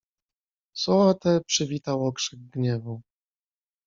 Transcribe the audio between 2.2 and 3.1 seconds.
gniewu."